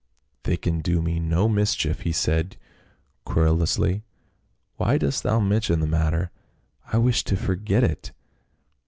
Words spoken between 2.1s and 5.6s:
said querulously. "Why dost thou